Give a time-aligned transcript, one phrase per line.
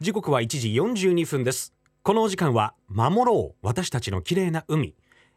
[0.00, 1.74] 時刻は1時42分です。
[2.02, 4.94] このお時間は守ろう私たちの綺麗な海。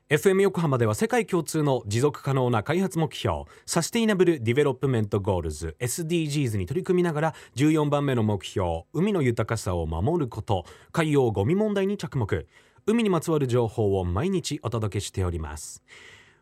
[0.09, 12.47] FM 横浜では世界共通の持続可能な開発目標 Sustainable Development Goals SDGs に取り組みながら14番目の目標海の豊かさを守ること海洋ゴミ問題に着目。
[12.85, 15.83] 海にまつわる情報を毎日お届けしております。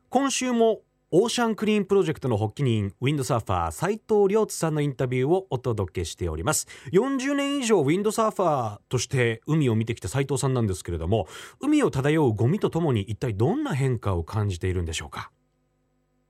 [0.10, 0.82] 今週も
[1.14, 6.68] オーシャンクリーンプロジェクトの発起人ウィンドサーファー斉藤亮津さんのインタビューをお届けしております。
[6.94, 11.28] 40年以上ウィンドサーファーとして海を見てきた斉藤さんなんですけれども
[11.60, 15.32] 海を漂うゴミとともに一体どんな変化を感じているんでしょうか？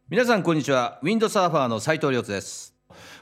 [0.09, 0.97] 皆さんこんにちは。
[1.03, 2.73] ウィンドサーファーの斉藤亮津です。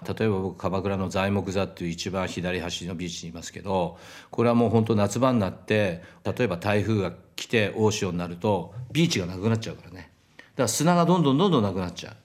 [0.08, 3.98] 例えば僕鎌倉の材木座っていう一番左端のビーチにいますけど
[4.32, 10.09] これはもう本当夏場になって例えば台風が来て大潮になるとビーチがなくなっちゃうからね。
[10.60, 12.16] だから砂がどんどんどんどんなくなっちゃう。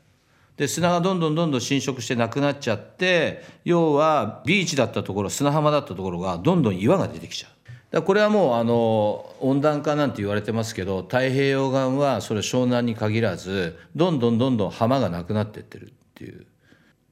[0.56, 7.70] で砂がどんどんどんどん侵食してなくなっちゃって要はビーチだったところ砂浜だったところがどんどん岩が出てきちゃう。
[7.92, 16.44] だこれはもうあの温暖化なんて言われてますけど太平洋岸はそれ湘南に限らずどんどんどんどん浜がなくなってってるっていう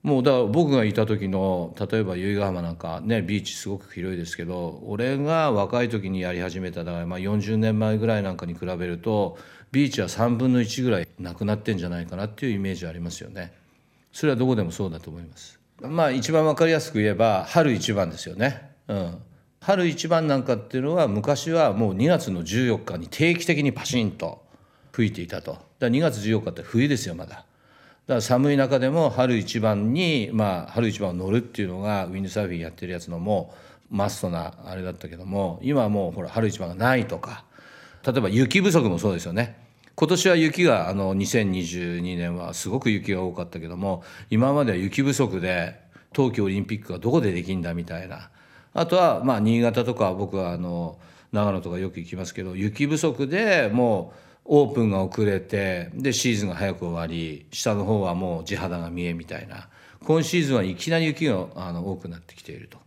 [0.03, 9.39] もうだから僕がいた時の例えば由比ヶ浜なんかねビーチすごく広いですけど俺が若い時にやり始めただからまあ40年前ぐらいなんかに比べると
[9.71, 13.53] ビーチは3分の1ぐらいなくなってんじゃないかなっていうイメージありますよね。
[14.13, 15.59] それはどこでもそうだと思います。
[15.81, 18.71] まあ一番分かりやすく言えば春一番ですよね。
[18.89, 19.19] うん。
[19.61, 24.45] 春一番なんかっていうのは昔はもう2月の14日に定期的にパシンと
[24.91, 25.53] 吹いていたと。
[25.53, 27.47] だから2月14日って冬ですよまだ。
[28.07, 33.55] だから寒い中でも春一番にまあ春一番を乗るっていうのがウィンドサーフィンやってるやつのも
[33.91, 37.45] マストなあれだったけども今はもうほら春一番がないとか。
[38.05, 39.57] 例えば雪不足もそうですよね。
[39.95, 45.79] 今年は雪があの2022年はすごく雪が多かったけども今までは雪不足で
[46.13, 48.31] 冬季オリンピックがどこでできんだみたいな。
[48.75, 50.99] あとはまあ新潟とか僕はあの
[51.31, 59.69] 長野とかよく行きますけど雪不足でもうオープンが遅れてでシーズンが早く終わり下の方はもう地肌が見えみたいな
[60.05, 62.79] 今シーズンはいきなり雪があの多くなってきていると。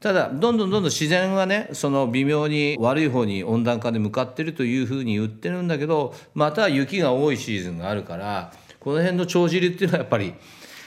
[0.00, 10.34] ただどんどんどんどん自然はねその微妙に悪い方に温暖化で向かってるというふうに言ってるんだけどまた雪が多いシーズンがあるからこの辺の帳尻っていうのはやっぱり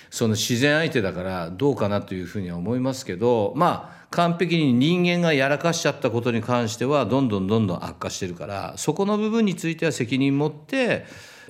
[0.09, 11.05] その自然相手だからどうかなというふうには思いますけどまあ完璧に人間がやらかしちゃったことに関してはどんどんどんどん悪化してるからそこの部分については責任持って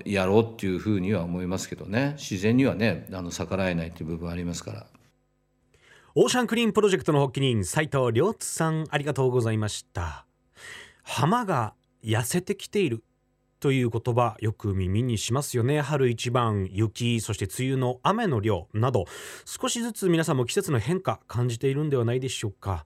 [0.06, 2.16] やろうっていうふうには思いますけどね。
[2.18, 4.86] 自然にはねあの逆らえないっていう部分ありますから。
[6.16, 10.26] オーシャンクリーンプロジェクトの発起人斉藤亮津さんありがとうございました。
[11.04, 13.04] 浜が痩せてきている。
[13.60, 15.82] という言葉よく耳にしますよね。
[15.82, 19.06] 春一番雪そして梅雨の雨の量など
[19.46, 22.86] 少しずつ皆さんも季節の変化感じているんではないでしょうか。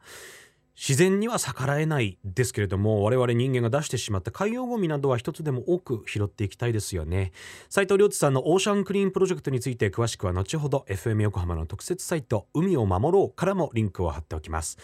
[0.76, 7.32] 自然には逆らえないですけれども我々人間が出してしまった海洋ゴミなどは一つでも多く拾っていきたいですよね。
[7.70, 14.80] 斉藤亮津さんのオーシャンクリーンプロジェクトについて詳しくは後ほど FM 横浜の特設サイト海を守ろうからもリンクを貼っておきます。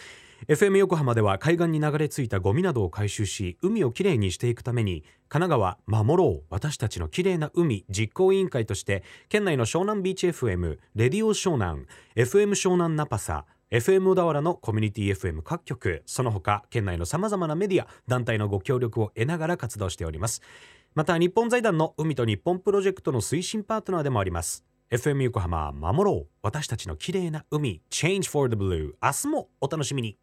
[0.47, 11.85] FM 横浜では海岸に流れ着いたゴミなどを回収し海をきれいにしていくために神奈川守ろう私たちのきれいな海実行委員会として県内の湘南ビーチ FM レディオ湘南
[12.15, 20.41] FM 湘南ナパサ FM 小田原のコミュニティ FM 各局その他県内のさまざまなメディア団体のご協力を得ながら活動しております。
[20.95, 24.65] また日本財団の海と日本プロジェクトの推進パートナーでもあります。
[24.89, 30.17] FM 横浜守ろう私たちの綺麗な海 Change for the Blue 明日もお楽しみに。